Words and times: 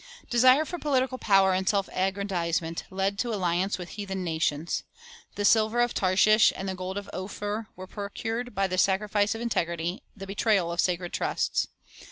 Desire 0.31 0.65
for 0.65 0.79
political 0.79 1.19
power 1.19 1.53
and 1.53 1.69
self 1.69 1.87
aggrandizement 1.93 2.85
led 2.89 3.19
to 3.19 3.31
alliance 3.31 3.77
with 3.77 3.89
heathen 3.89 4.23
nations. 4.23 4.81
The 5.35 5.45
silver 5.45 5.79
of 5.79 5.93
Tarshish 5.93 6.51
and 6.55 6.67
the 6.67 6.73
gold 6.73 6.97
of 6.97 7.07
Ophir 7.13 7.67
were 7.75 7.85
pro 7.85 8.09
cured 8.09 8.55
by 8.55 8.65
the 8.65 8.79
sacrifice 8.79 9.35
of 9.35 9.41
integrity, 9.41 10.01
the 10.17 10.25
betrayal 10.25 10.71
of 10.71 10.81
sacred 10.81 11.13
trusts. 11.13 11.67